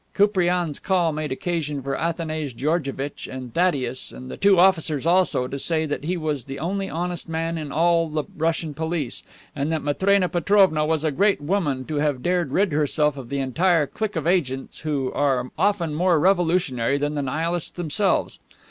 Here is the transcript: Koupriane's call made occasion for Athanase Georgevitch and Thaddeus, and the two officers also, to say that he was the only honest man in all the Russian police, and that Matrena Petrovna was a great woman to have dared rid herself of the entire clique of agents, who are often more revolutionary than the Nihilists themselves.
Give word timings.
Koupriane's 0.15 0.79
call 0.79 1.11
made 1.11 1.31
occasion 1.31 1.79
for 1.83 1.95
Athanase 1.95 2.53
Georgevitch 2.55 3.27
and 3.27 3.53
Thaddeus, 3.53 4.11
and 4.11 4.31
the 4.31 4.35
two 4.37 4.57
officers 4.57 5.05
also, 5.05 5.47
to 5.47 5.59
say 5.59 5.85
that 5.85 6.05
he 6.05 6.17
was 6.17 6.45
the 6.45 6.57
only 6.57 6.89
honest 6.89 7.29
man 7.29 7.55
in 7.55 7.71
all 7.71 8.09
the 8.09 8.23
Russian 8.35 8.73
police, 8.73 9.21
and 9.55 9.71
that 9.71 9.83
Matrena 9.83 10.27
Petrovna 10.27 10.87
was 10.87 11.03
a 11.03 11.11
great 11.11 11.39
woman 11.39 11.85
to 11.85 11.97
have 11.97 12.23
dared 12.23 12.51
rid 12.51 12.71
herself 12.71 13.15
of 13.15 13.29
the 13.29 13.37
entire 13.37 13.85
clique 13.85 14.15
of 14.15 14.25
agents, 14.25 14.79
who 14.79 15.11
are 15.11 15.51
often 15.55 15.93
more 15.93 16.17
revolutionary 16.19 16.97
than 16.97 17.13
the 17.13 17.21
Nihilists 17.21 17.69
themselves. 17.69 18.39